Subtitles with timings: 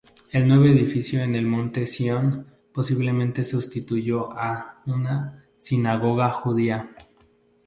[0.31, 6.89] El nuevo edificio en el monte Sion posiblemente sustituyó a una sinagoga judía.